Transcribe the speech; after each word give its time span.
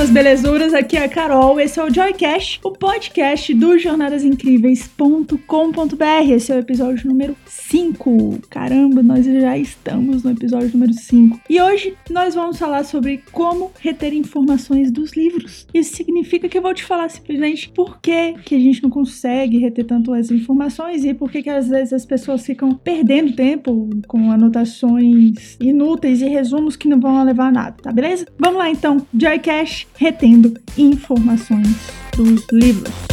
suas 0.00 0.08
belezuras, 0.08 0.72
aqui 0.72 0.96
é 0.96 1.04
a 1.04 1.08
Carol, 1.10 1.60
esse 1.60 1.78
é 1.78 1.84
o 1.84 1.92
Joycast, 1.92 2.58
o 2.64 2.70
podcast 2.70 3.52
do 3.52 3.78
jornadasincríveis.com.br. 3.78 6.32
Esse 6.32 6.50
é 6.50 6.56
o 6.56 6.58
episódio 6.58 7.06
número 7.06 7.36
5. 7.44 8.38
Caramba, 8.48 9.02
nós 9.02 9.26
já 9.26 9.58
estamos 9.58 10.22
no 10.22 10.30
episódio 10.30 10.70
número 10.72 10.94
5. 10.94 11.42
E 11.50 11.60
hoje 11.60 11.94
nós 12.08 12.34
vamos 12.34 12.58
falar 12.58 12.84
sobre 12.84 13.22
como 13.30 13.72
reter 13.78 14.14
informações 14.14 14.90
dos 14.90 15.12
livros. 15.12 15.66
Isso 15.74 15.96
significa 15.96 16.48
que 16.48 16.56
eu 16.56 16.62
vou 16.62 16.72
te 16.72 16.82
falar 16.82 17.10
simplesmente 17.10 17.68
por 17.68 18.00
que, 18.00 18.36
que 18.46 18.54
a 18.54 18.58
gente 18.58 18.82
não 18.82 18.88
consegue 18.88 19.58
reter 19.58 19.84
tanto 19.84 20.14
as 20.14 20.30
informações 20.30 21.04
e 21.04 21.12
por 21.12 21.30
que, 21.30 21.42
que 21.42 21.50
às 21.50 21.68
vezes 21.68 21.92
as 21.92 22.06
pessoas 22.06 22.46
ficam 22.46 22.72
perdendo 22.72 23.36
tempo 23.36 23.90
com 24.08 24.32
anotações 24.32 25.58
inúteis 25.60 26.22
e 26.22 26.26
resumos 26.26 26.74
que 26.74 26.88
não 26.88 26.98
vão 26.98 27.22
levar 27.22 27.48
a 27.48 27.52
nada, 27.52 27.76
tá 27.82 27.92
beleza? 27.92 28.24
Vamos 28.38 28.58
lá 28.58 28.70
então, 28.70 29.06
Joy 29.12 29.38
Cash 29.40 29.89
retendo 29.96 30.54
informações 30.76 31.76
dos 32.16 32.46
livros. 32.52 33.09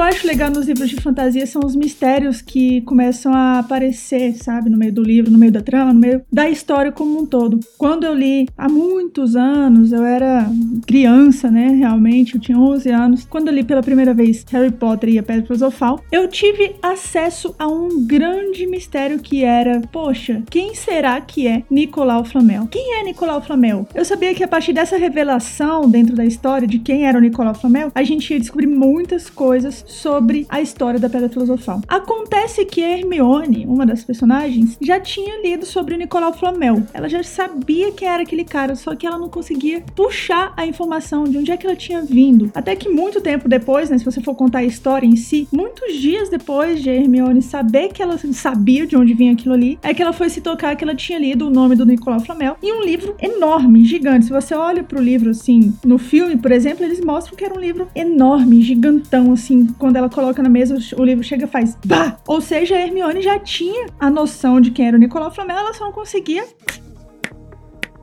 Eu 0.00 0.04
acho 0.04 0.26
legal 0.26 0.50
nos 0.50 0.66
livros 0.66 0.88
de 0.88 0.96
fantasia 0.96 1.46
são 1.46 1.60
os 1.62 1.76
mistérios 1.76 2.40
que 2.40 2.80
começam 2.82 3.34
a 3.34 3.58
aparecer, 3.58 4.34
sabe, 4.34 4.70
no 4.70 4.78
meio 4.78 4.94
do 4.94 5.02
livro, 5.02 5.30
no 5.30 5.36
meio 5.36 5.52
da 5.52 5.60
trama, 5.60 5.92
no 5.92 6.00
meio 6.00 6.22
da 6.32 6.48
história 6.48 6.90
como 6.90 7.20
um 7.20 7.26
todo. 7.26 7.60
Quando 7.76 8.04
eu 8.04 8.14
li 8.14 8.48
há 8.56 8.66
muitos 8.66 9.36
anos, 9.36 9.92
eu 9.92 10.02
era 10.02 10.50
criança, 10.86 11.50
né, 11.50 11.68
realmente, 11.68 12.34
eu 12.34 12.40
tinha 12.40 12.58
11 12.58 12.88
anos. 12.88 13.26
Quando 13.28 13.48
eu 13.48 13.54
li 13.54 13.62
pela 13.62 13.82
primeira 13.82 14.14
vez 14.14 14.42
Harry 14.50 14.72
Potter 14.72 15.10
e 15.10 15.18
a 15.18 15.22
Pedra 15.22 15.44
Filosofal, 15.44 16.02
eu 16.10 16.26
tive 16.28 16.76
acesso 16.82 17.54
a 17.58 17.68
um 17.68 18.06
grande 18.06 18.66
mistério 18.66 19.18
que 19.18 19.44
era, 19.44 19.82
poxa, 19.92 20.42
quem 20.48 20.74
será 20.74 21.20
que 21.20 21.46
é 21.46 21.62
Nicolau 21.70 22.24
Flamel? 22.24 22.66
Quem 22.70 22.98
é 22.98 23.02
Nicolau 23.02 23.42
Flamel? 23.42 23.86
Eu 23.94 24.06
sabia 24.06 24.34
que 24.34 24.42
a 24.42 24.48
partir 24.48 24.72
dessa 24.72 24.96
revelação 24.96 25.90
dentro 25.90 26.16
da 26.16 26.24
história 26.24 26.66
de 26.66 26.78
quem 26.78 27.04
era 27.04 27.18
o 27.18 27.20
Nicolau 27.20 27.54
Flamel, 27.54 27.92
a 27.94 28.02
gente 28.02 28.32
ia 28.32 28.40
descobrir 28.40 28.66
muitas 28.66 29.28
coisas 29.28 29.84
sobre 29.90 30.46
a 30.48 30.60
história 30.60 30.98
da 30.98 31.08
Pedra 31.08 31.28
Filosofal. 31.28 31.80
Acontece 31.88 32.64
que 32.64 32.80
Hermione, 32.80 33.66
uma 33.66 33.84
das 33.84 34.04
personagens, 34.04 34.76
já 34.80 34.98
tinha 35.00 35.42
lido 35.42 35.66
sobre 35.66 35.94
o 35.94 35.98
Nicolau 35.98 36.32
Flamel. 36.32 36.82
Ela 36.94 37.08
já 37.08 37.22
sabia 37.22 37.92
quem 37.92 38.08
era 38.08 38.22
aquele 38.22 38.44
cara, 38.44 38.74
só 38.74 38.94
que 38.94 39.06
ela 39.06 39.18
não 39.18 39.28
conseguia 39.28 39.82
puxar 39.94 40.52
a 40.56 40.66
informação 40.66 41.24
de 41.24 41.38
onde 41.38 41.50
é 41.50 41.56
que 41.56 41.66
ela 41.66 41.76
tinha 41.76 42.02
vindo. 42.02 42.50
Até 42.54 42.74
que 42.76 42.88
muito 42.88 43.20
tempo 43.20 43.48
depois, 43.48 43.90
né, 43.90 43.98
se 43.98 44.04
você 44.04 44.20
for 44.20 44.34
contar 44.34 44.60
a 44.60 44.64
história 44.64 45.06
em 45.06 45.16
si, 45.16 45.48
muitos 45.52 45.94
dias 45.94 46.28
depois 46.28 46.82
de 46.82 46.90
Hermione 46.90 47.42
saber 47.42 47.88
que 47.92 48.02
ela 48.02 48.16
sabia 48.32 48.86
de 48.86 48.96
onde 48.96 49.14
vinha 49.14 49.32
aquilo 49.32 49.54
ali, 49.54 49.78
é 49.82 49.92
que 49.92 50.02
ela 50.02 50.12
foi 50.12 50.28
se 50.28 50.40
tocar 50.40 50.76
que 50.76 50.84
ela 50.84 50.94
tinha 50.94 51.18
lido 51.18 51.46
o 51.46 51.50
nome 51.50 51.76
do 51.76 51.86
Nicolau 51.86 52.20
Flamel 52.20 52.56
em 52.62 52.72
um 52.72 52.82
livro 52.82 53.14
enorme, 53.20 53.84
gigante. 53.84 54.26
Se 54.26 54.32
você 54.32 54.54
olha 54.54 54.82
pro 54.82 55.02
livro 55.02 55.30
assim, 55.30 55.74
no 55.84 55.98
filme, 55.98 56.36
por 56.36 56.52
exemplo, 56.52 56.84
eles 56.84 57.00
mostram 57.00 57.36
que 57.36 57.44
era 57.44 57.54
um 57.54 57.60
livro 57.60 57.88
enorme, 57.94 58.62
gigantão, 58.62 59.32
assim, 59.32 59.66
quando 59.80 59.96
ela 59.96 60.08
coloca 60.08 60.42
na 60.42 60.48
mesa, 60.48 60.76
o 60.96 61.04
livro 61.04 61.24
chega 61.24 61.46
e 61.46 61.48
faz 61.48 61.76
bah! 61.84 62.18
Ou 62.28 62.40
seja, 62.40 62.76
a 62.76 62.80
Hermione 62.80 63.22
já 63.22 63.38
tinha 63.38 63.86
a 63.98 64.10
noção 64.10 64.60
de 64.60 64.70
quem 64.70 64.86
era 64.86 64.96
o 64.96 65.00
Nicolau 65.00 65.30
Flamel, 65.32 65.56
ela 65.56 65.72
só 65.72 65.86
não 65.86 65.92
conseguia 65.92 66.46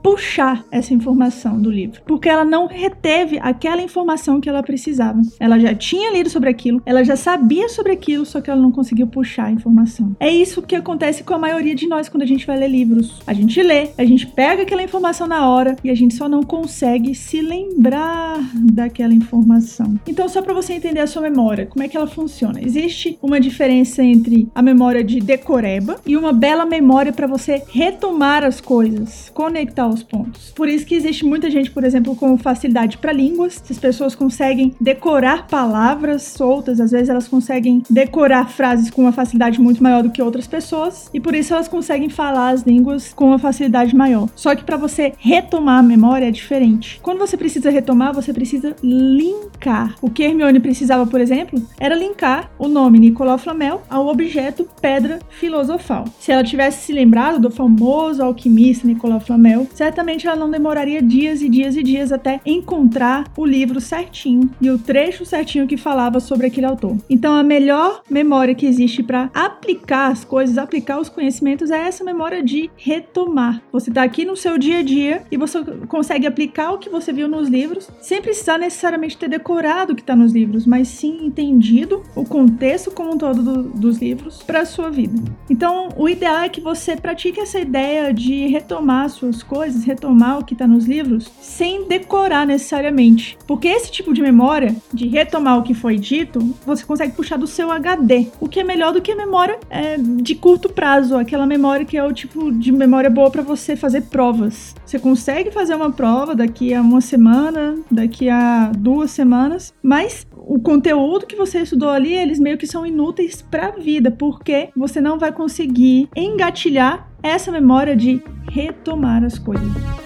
puxar 0.08 0.64
essa 0.72 0.94
informação 0.94 1.62
do 1.62 1.70
livro, 1.70 2.02
porque 2.06 2.30
ela 2.30 2.46
não 2.46 2.66
reteve 2.66 3.38
aquela 3.42 3.82
informação 3.82 4.40
que 4.40 4.48
ela 4.48 4.64
precisava. 4.64 5.22
Ela 5.38 5.60
já 5.60 5.76
tinha 5.76 6.14
lido 6.14 6.30
sobre 6.30 6.50
aquilo, 6.50 6.82
ela 6.86 7.04
já 7.04 7.18
sabia 7.18 7.68
sobre 7.68 7.92
aquilo, 7.92 8.26
só 8.26 8.40
que 8.40 8.50
ela 8.50 8.62
não 8.62 8.72
conseguiu 8.72 9.06
puxar 9.06 9.48
a 9.48 9.52
informação. 9.52 10.16
É 10.18 10.30
isso 10.30 10.62
que 10.62 10.78
acontece 10.78 11.26
com 11.26 11.34
a 11.34 11.38
maioria 11.38 11.76
de 11.76 11.88
nós 11.88 12.08
quando 12.08 12.24
a 12.24 12.26
gente 12.26 12.48
vai 12.48 12.58
ler 12.58 12.70
livros. 12.70 13.20
A 13.28 13.34
gente 13.34 13.62
lê, 13.62 13.90
a 13.98 14.06
gente 14.06 14.26
pega 14.26 14.62
aquela 14.62 14.82
informação 14.82 15.28
na 15.28 15.50
hora 15.50 15.76
e 15.84 15.90
a 15.90 15.96
gente 15.96 16.16
só 16.16 16.30
não 16.30 16.42
consegue 16.42 17.14
se 17.14 17.42
lembrar 17.42 18.40
daquela 18.54 19.14
informação. 19.14 20.00
Então, 20.08 20.30
só 20.30 20.42
para 20.42 20.54
você 20.54 20.72
entender 20.72 21.02
a 21.02 21.08
sua 21.08 21.24
memória, 21.24 21.66
como 21.66 21.84
é 21.84 21.90
que 21.90 21.98
ela 21.98 22.08
funciona? 22.08 22.62
Existe 22.62 23.20
uma 23.22 23.42
diferença 23.42 24.02
entre 24.02 24.48
a 24.56 24.62
memória 24.62 25.04
de 25.04 25.20
decoreba 25.20 26.00
e 26.06 26.16
uma 26.16 26.32
bela 26.32 26.66
memória 26.66 27.12
para 27.12 27.28
você 27.28 27.62
retomar 27.68 28.46
as 28.46 28.62
coisas, 28.62 29.30
conectar 29.34 29.88
os 29.88 29.97
os 29.98 30.04
pontos. 30.04 30.52
Por 30.56 30.68
isso 30.68 30.86
que 30.86 30.96
existe 30.96 31.26
muita 31.26 31.50
gente, 31.50 31.72
por 31.72 31.84
exemplo, 31.84 32.16
com 32.16 32.38
facilidade 32.38 32.98
para 32.98 33.12
línguas. 33.12 33.62
Essas 33.64 33.80
pessoas 33.80 34.16
conseguem 34.16 34.74
decorar 34.80 35.48
palavras 35.48 36.24
soltas, 36.24 36.80
às 36.80 36.92
vezes 36.92 37.10
elas 37.10 37.28
conseguem 37.28 37.84
decorar 37.90 38.50
frases 38.50 38.90
com 38.90 39.04
uma 39.04 39.12
facilidade 39.12 39.60
muito 39.60 39.82
maior 39.82 40.04
do 40.04 40.12
que 40.12 40.22
outras 40.22 40.48
pessoas, 40.48 41.10
e 41.14 41.20
por 41.20 41.36
isso 41.36 41.54
elas 41.54 41.68
conseguem 41.68 42.10
falar 42.10 42.52
as 42.52 42.64
línguas 42.64 43.14
com 43.14 43.28
uma 43.28 43.40
facilidade 43.40 43.96
maior. 43.96 44.30
Só 44.36 44.56
que 44.56 44.64
para 44.64 44.78
você 44.78 45.14
retomar 45.18 45.80
a 45.80 45.84
memória 45.84 46.28
é 46.28 46.32
diferente. 46.32 47.00
Quando 47.02 47.20
você 47.20 47.36
precisa 47.38 47.70
retomar, 47.70 48.14
você 48.14 48.34
precisa 48.34 48.76
linkar. 48.84 49.96
O 50.02 50.10
que 50.10 50.24
Hermione 50.24 50.60
precisava, 50.60 51.06
por 51.06 51.20
exemplo, 51.20 51.62
era 51.80 51.96
linkar 51.96 52.52
o 52.58 52.68
nome 52.68 53.00
Nicolau 53.00 53.38
Flamel 53.38 53.82
ao 53.90 54.08
objeto 54.08 54.68
Pedra 54.82 55.20
Filosofal. 55.30 56.06
Se 56.20 56.32
ela 56.32 56.44
tivesse 56.44 56.86
se 56.86 56.94
lembrado 56.94 57.40
do 57.40 57.52
famoso 57.52 58.24
alquimista 58.24 58.88
Nicolau 58.88 59.20
Flamel, 59.20 59.68
certamente 59.88 60.28
ela 60.28 60.36
não 60.36 60.52
demoraria 60.52 61.02
dias 61.02 61.42
e 61.42 61.48
dias 61.48 61.78
e 61.78 61.82
dias 61.82 62.12
até 62.12 62.42
encontrar 62.46 63.24
o 63.38 63.46
livro 63.46 63.80
certinho 63.80 64.50
e 64.60 64.70
o 64.70 64.78
trecho 64.78 65.26
certinho 65.26 65.66
que 65.66 65.78
falava 65.78 66.20
sobre 66.20 66.48
aquele 66.48 66.66
autor. 66.66 66.98
Então, 67.10 67.34
a 67.34 67.42
melhor 67.42 68.02
memória 68.10 68.54
que 68.54 68.66
existe 68.66 69.02
para 69.02 69.30
aplicar 69.34 70.12
as 70.12 70.26
coisas, 70.26 70.58
aplicar 70.58 71.00
os 71.00 71.08
conhecimentos, 71.08 71.72
é 71.72 71.88
essa 71.88 72.04
memória 72.04 72.44
de 72.44 72.70
retomar. 72.76 73.62
Você 73.72 73.90
está 73.90 74.04
aqui 74.04 74.26
no 74.26 74.36
seu 74.36 74.58
dia 74.58 74.80
a 74.80 74.84
dia 74.84 75.24
e 75.32 75.38
você 75.38 75.64
consegue 75.88 76.28
aplicar 76.28 76.74
o 76.74 76.80
que 76.80 76.90
você 76.90 77.14
viu 77.14 77.30
nos 77.30 77.48
livros, 77.48 77.90
sem 78.02 78.22
precisar 78.22 78.58
necessariamente 78.58 79.18
ter 79.18 79.30
decorado 79.30 79.94
o 79.94 79.96
que 79.96 80.02
está 80.02 80.18
nos 80.18 80.34
livros, 80.34 80.66
mas 80.66 80.90
sim 80.90 81.26
entendido 81.26 82.04
o 82.14 82.26
contexto 82.26 82.92
como 82.92 83.14
um 83.14 83.18
todo 83.18 83.42
do, 83.42 83.64
dos 83.64 84.00
livros 84.00 84.44
para 84.44 84.62
a 84.62 84.66
sua 84.66 84.90
vida. 84.90 85.18
Então, 85.50 85.88
o 85.96 86.10
ideal 86.10 86.40
é 86.40 86.50
que 86.50 86.60
você 86.60 86.98
pratique 86.98 87.40
essa 87.40 87.58
ideia 87.58 88.14
de 88.14 88.48
retomar 88.48 89.10
suas 89.10 89.42
coisas 89.42 89.67
vezes 89.68 89.84
retomar 89.84 90.40
o 90.40 90.46
que 90.46 90.54
está 90.54 90.66
nos 90.66 90.86
livros 90.86 91.30
sem 91.42 91.88
decorar 91.88 92.46
necessariamente. 92.46 93.38
Porque 93.46 93.68
esse 93.68 93.92
tipo 93.92 94.14
de 94.14 94.22
memória, 94.22 94.76
de 94.94 95.08
retomar 95.08 95.60
o 95.60 95.64
que 95.64 95.74
foi 95.74 95.98
dito, 95.98 96.40
você 96.66 96.86
consegue 96.86 97.14
puxar 97.14 97.38
do 97.38 97.48
seu 97.48 97.72
HD, 97.72 98.28
o 98.40 98.48
que 98.48 98.60
é 98.60 98.64
melhor 98.64 98.94
do 98.94 99.02
que 99.02 99.12
a 99.12 99.16
memória 99.16 99.60
é, 99.70 99.98
de 99.98 100.36
curto 100.36 100.70
prazo, 100.70 101.18
aquela 101.18 101.46
memória 101.46 101.86
que 101.86 101.98
é 101.98 102.04
o 102.04 102.14
tipo 102.14 102.52
de 102.52 102.72
memória 102.72 103.10
boa 103.10 103.30
para 103.30 103.42
você 103.42 103.76
fazer 103.76 104.02
provas. 104.04 104.76
Você 104.86 105.00
consegue 105.00 105.52
fazer 105.52 105.76
uma 105.76 105.92
prova 105.92 106.34
daqui 106.34 106.74
a 106.74 106.82
uma 106.82 107.02
semana, 107.02 107.78
daqui 107.92 108.30
a 108.30 108.72
duas 108.78 109.12
semanas, 109.12 109.74
mas 109.84 110.26
o 110.36 110.60
conteúdo 110.60 111.26
que 111.26 111.36
você 111.36 111.60
estudou 111.60 111.90
ali, 111.90 112.14
eles 112.14 112.40
meio 112.40 112.58
que 112.58 112.66
são 112.66 112.86
inúteis 112.86 113.42
para 113.42 113.68
a 113.68 113.72
vida, 113.72 114.10
porque 114.10 114.70
você 114.76 115.02
não 115.02 115.20
vai 115.20 115.32
conseguir 115.32 116.08
engatilhar 116.16 117.07
essa 117.22 117.52
memória 117.52 117.96
de 117.96 118.22
retomar 118.50 119.24
as 119.24 119.38
coisas. 119.38 119.97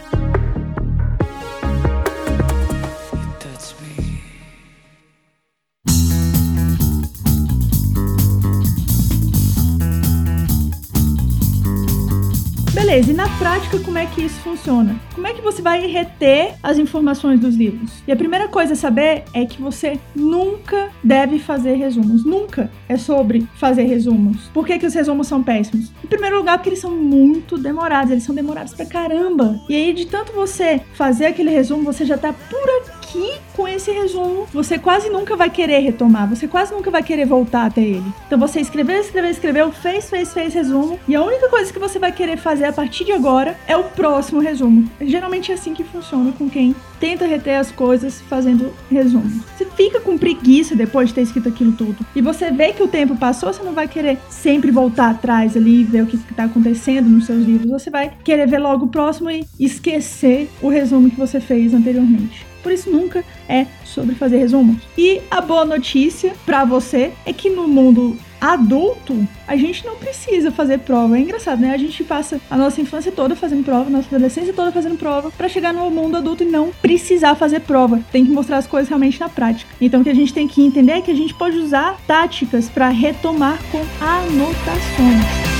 E 13.07 13.13
na 13.13 13.27
prática 13.39 13.79
como 13.79 13.97
é 13.97 14.05
que 14.05 14.21
isso 14.21 14.39
funciona? 14.41 14.95
Como 15.15 15.25
é 15.25 15.33
que 15.33 15.41
você 15.41 15.59
vai 15.61 15.87
reter 15.87 16.53
as 16.61 16.77
informações 16.77 17.39
dos 17.39 17.55
livros? 17.55 18.03
E 18.07 18.11
a 18.11 18.15
primeira 18.15 18.47
coisa 18.47 18.73
a 18.73 18.75
saber 18.75 19.23
é 19.33 19.43
que 19.43 19.59
você 19.59 19.99
nunca 20.15 20.89
deve 21.03 21.39
fazer 21.39 21.73
resumos. 21.73 22.23
Nunca 22.23 22.71
é 22.87 22.97
sobre 22.97 23.47
fazer 23.55 23.83
resumos. 23.83 24.49
Por 24.53 24.67
que, 24.67 24.77
que 24.77 24.85
os 24.85 24.93
resumos 24.93 25.27
são 25.27 25.41
péssimos? 25.41 25.91
Em 26.03 26.07
primeiro 26.07 26.37
lugar, 26.37 26.59
porque 26.59 26.69
eles 26.69 26.79
são 26.79 26.91
muito 26.91 27.57
demorados. 27.57 28.11
Eles 28.11 28.23
são 28.23 28.35
demorados 28.35 28.73
pra 28.73 28.85
caramba. 28.85 29.59
E 29.67 29.75
aí, 29.75 29.93
de 29.93 30.05
tanto 30.05 30.31
você 30.31 30.79
fazer 30.93 31.25
aquele 31.25 31.49
resumo, 31.49 31.83
você 31.83 32.05
já 32.05 32.17
tá 32.17 32.29
aqui 32.29 32.55
que 33.11 33.33
com 33.55 33.67
esse 33.67 33.91
resumo 33.91 34.47
você 34.53 34.79
quase 34.79 35.09
nunca 35.09 35.35
vai 35.35 35.49
querer 35.49 35.79
retomar, 35.79 36.29
você 36.29 36.47
quase 36.47 36.73
nunca 36.73 36.89
vai 36.89 37.03
querer 37.03 37.25
voltar 37.25 37.65
até 37.65 37.81
ele. 37.81 38.13
Então 38.25 38.39
você 38.39 38.61
escreveu, 38.61 38.99
escreveu, 38.99 39.31
escreveu, 39.31 39.71
fez, 39.71 40.09
fez, 40.09 40.33
fez 40.33 40.53
resumo, 40.53 40.99
e 41.07 41.15
a 41.15 41.23
única 41.23 41.49
coisa 41.49 41.71
que 41.71 41.79
você 41.79 41.99
vai 41.99 42.11
querer 42.11 42.37
fazer 42.37 42.65
a 42.65 42.73
partir 42.73 43.03
de 43.03 43.11
agora 43.11 43.57
é 43.67 43.75
o 43.75 43.83
próximo 43.83 44.39
resumo. 44.39 44.89
Geralmente 45.01 45.51
é 45.51 45.55
assim 45.55 45.73
que 45.73 45.83
funciona 45.83 46.31
com 46.31 46.49
quem 46.49 46.75
tenta 46.99 47.25
reter 47.25 47.59
as 47.59 47.71
coisas 47.71 48.21
fazendo 48.21 48.71
resumo. 48.89 49.43
Você 49.57 49.65
fica 49.65 49.99
com 49.99 50.17
preguiça 50.17 50.75
depois 50.75 51.09
de 51.09 51.15
ter 51.15 51.21
escrito 51.21 51.49
aquilo 51.49 51.71
tudo. 51.71 51.97
E 52.15 52.21
você 52.21 52.51
vê 52.51 52.71
que 52.71 52.83
o 52.83 52.87
tempo 52.87 53.17
passou, 53.17 53.51
você 53.51 53.63
não 53.63 53.73
vai 53.73 53.87
querer 53.87 54.19
sempre 54.29 54.71
voltar 54.71 55.09
atrás 55.09 55.57
ali 55.57 55.81
e 55.81 55.83
ver 55.83 56.03
o 56.03 56.07
que 56.07 56.15
está 56.15 56.43
acontecendo 56.43 57.09
nos 57.09 57.25
seus 57.25 57.43
livros. 57.43 57.71
Você 57.71 57.89
vai 57.89 58.13
querer 58.23 58.47
ver 58.47 58.59
logo 58.59 58.85
o 58.85 58.89
próximo 58.89 59.31
e 59.31 59.45
esquecer 59.59 60.49
o 60.61 60.69
resumo 60.69 61.09
que 61.09 61.17
você 61.17 61.39
fez 61.39 61.73
anteriormente. 61.73 62.50
Por 62.61 62.71
isso 62.71 62.89
nunca 62.89 63.23
é 63.47 63.65
sobre 63.83 64.15
fazer 64.15 64.37
resumos. 64.37 64.77
E 64.97 65.21
a 65.29 65.41
boa 65.41 65.65
notícia 65.65 66.33
para 66.45 66.63
você 66.63 67.11
é 67.25 67.33
que 67.33 67.49
no 67.49 67.67
mundo 67.67 68.17
adulto, 68.41 69.27
a 69.47 69.55
gente 69.55 69.85
não 69.85 69.95
precisa 69.95 70.49
fazer 70.49 70.79
prova. 70.79 71.15
É 71.15 71.21
engraçado, 71.21 71.61
né? 71.61 71.71
A 71.71 71.77
gente 71.77 72.03
passa 72.03 72.41
a 72.49 72.57
nossa 72.57 72.81
infância 72.81 73.11
toda 73.11 73.35
fazendo 73.35 73.63
prova, 73.63 73.85
a 73.85 73.91
nossa 73.91 74.07
adolescência 74.07 74.51
toda 74.51 74.71
fazendo 74.71 74.97
prova, 74.97 75.29
para 75.29 75.47
chegar 75.47 75.71
no 75.71 75.87
mundo 75.91 76.17
adulto 76.17 76.43
e 76.43 76.47
não 76.47 76.71
precisar 76.81 77.35
fazer 77.35 77.59
prova. 77.61 78.01
Tem 78.11 78.25
que 78.25 78.31
mostrar 78.31 78.57
as 78.57 78.65
coisas 78.65 78.89
realmente 78.89 79.19
na 79.19 79.29
prática. 79.29 79.69
Então, 79.79 80.01
o 80.01 80.03
que 80.03 80.09
a 80.09 80.15
gente 80.15 80.33
tem 80.33 80.47
que 80.47 80.63
entender 80.65 80.93
é 80.93 81.01
que 81.01 81.11
a 81.11 81.15
gente 81.15 81.35
pode 81.35 81.57
usar 81.57 81.99
táticas 82.07 82.67
para 82.67 82.89
retomar 82.89 83.59
com 83.71 83.83
anotações. 84.03 85.50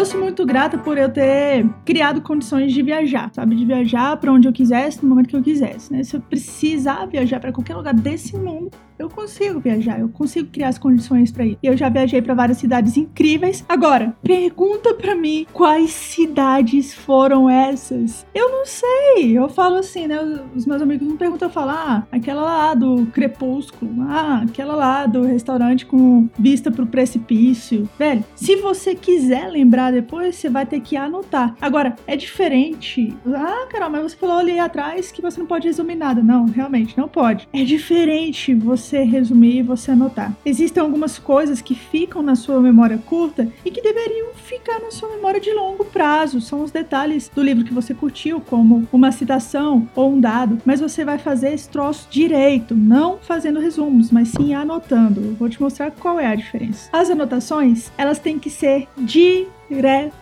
Eu 0.00 0.06
sou 0.06 0.18
muito 0.18 0.46
grata 0.46 0.78
por 0.78 0.96
eu 0.96 1.10
ter 1.10 1.68
criado 1.84 2.22
condições 2.22 2.72
de 2.72 2.80
viajar, 2.80 3.30
sabe? 3.34 3.54
De 3.54 3.66
viajar 3.66 4.16
para 4.16 4.32
onde 4.32 4.48
eu 4.48 4.52
quisesse, 4.52 5.02
no 5.02 5.10
momento 5.10 5.28
que 5.28 5.36
eu 5.36 5.42
quisesse, 5.42 5.92
né? 5.92 6.02
Se 6.02 6.16
eu 6.16 6.22
precisar 6.22 7.04
viajar 7.04 7.38
para 7.38 7.52
qualquer 7.52 7.76
lugar 7.76 7.92
desse 7.92 8.34
mundo, 8.34 8.70
eu 9.00 9.08
consigo 9.08 9.60
viajar, 9.60 9.98
eu 9.98 10.10
consigo 10.10 10.50
criar 10.50 10.68
as 10.68 10.78
condições 10.78 11.32
para 11.32 11.44
ir. 11.46 11.58
Eu 11.62 11.74
já 11.74 11.88
viajei 11.88 12.20
para 12.20 12.34
várias 12.34 12.58
cidades 12.58 12.98
incríveis. 12.98 13.64
Agora, 13.66 14.14
pergunta 14.22 14.92
para 14.92 15.14
mim 15.14 15.46
quais 15.52 15.90
cidades 15.90 16.92
foram 16.92 17.48
essas? 17.48 18.26
Eu 18.34 18.50
não 18.50 18.66
sei. 18.66 19.38
Eu 19.38 19.48
falo 19.48 19.76
assim, 19.76 20.06
né? 20.06 20.18
Os 20.54 20.66
meus 20.66 20.82
amigos 20.82 21.08
me 21.08 21.16
perguntam, 21.16 21.48
eu 21.48 21.52
falo, 21.52 21.70
ah, 21.70 22.06
aquela 22.12 22.42
lá 22.42 22.74
do 22.74 23.06
Crepúsculo, 23.06 24.02
ah, 24.02 24.44
aquela 24.46 24.74
lá 24.74 25.06
do 25.06 25.22
restaurante 25.22 25.86
com 25.86 26.28
vista 26.38 26.70
pro 26.70 26.86
precipício. 26.86 27.88
Velho, 27.98 28.22
se 28.34 28.56
você 28.56 28.94
quiser 28.94 29.48
lembrar 29.48 29.89
depois, 29.90 30.36
você 30.36 30.48
vai 30.48 30.66
ter 30.66 30.80
que 30.80 30.96
anotar. 30.96 31.54
Agora, 31.60 31.96
é 32.06 32.16
diferente. 32.16 33.16
Ah, 33.26 33.66
Carol, 33.68 33.90
mas 33.90 34.02
você 34.02 34.16
falou 34.16 34.38
ali 34.38 34.58
atrás 34.58 35.10
que 35.10 35.22
você 35.22 35.38
não 35.38 35.46
pode 35.46 35.66
resumir 35.66 35.96
nada. 35.96 36.22
Não, 36.22 36.46
realmente, 36.46 36.96
não 36.96 37.08
pode. 37.08 37.48
É 37.52 37.64
diferente 37.64 38.54
você 38.54 39.02
resumir 39.02 39.58
e 39.58 39.62
você 39.62 39.92
anotar. 39.92 40.32
Existem 40.44 40.82
algumas 40.82 41.18
coisas 41.18 41.60
que 41.60 41.74
ficam 41.74 42.22
na 42.22 42.34
sua 42.34 42.60
memória 42.60 42.98
curta 42.98 43.48
e 43.64 43.70
que 43.70 43.82
deveriam 43.82 44.34
ficar 44.34 44.80
na 44.80 44.90
sua 44.90 45.08
memória 45.08 45.40
de 45.40 45.52
longo 45.52 45.84
prazo. 45.84 46.40
São 46.40 46.62
os 46.62 46.70
detalhes 46.70 47.30
do 47.34 47.42
livro 47.42 47.64
que 47.64 47.74
você 47.74 47.94
curtiu, 47.94 48.40
como 48.40 48.86
uma 48.92 49.12
citação 49.12 49.88
ou 49.94 50.12
um 50.12 50.20
dado, 50.20 50.58
mas 50.64 50.80
você 50.80 51.04
vai 51.04 51.18
fazer 51.18 51.52
esse 51.52 51.68
troço 51.68 52.08
direito, 52.10 52.74
não 52.74 53.18
fazendo 53.18 53.60
resumos, 53.60 54.10
mas 54.10 54.28
sim 54.28 54.54
anotando. 54.54 55.36
Vou 55.38 55.48
te 55.48 55.60
mostrar 55.60 55.90
qual 55.90 56.18
é 56.18 56.26
a 56.26 56.34
diferença. 56.34 56.88
As 56.92 57.10
anotações, 57.10 57.90
elas 57.96 58.18
têm 58.18 58.38
que 58.38 58.50
ser 58.50 58.88
Gracias. 59.70 60.12